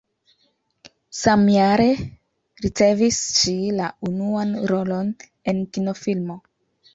[1.17, 1.85] Samjare
[2.65, 5.13] ricevis ŝi la unuan rolon
[5.53, 6.41] en kinofilmo.